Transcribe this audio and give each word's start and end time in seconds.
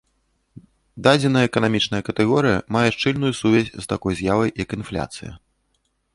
Дадзеная 1.07 1.43
эканамічная 1.49 1.99
катэгорыя 2.07 2.65
мае 2.77 2.83
шчыльную 2.97 3.33
сувязь 3.41 3.71
з 3.77 3.87
такой 3.93 4.13
з'явай, 4.23 4.49
як 4.65 4.69
інфляцыя. 4.81 5.31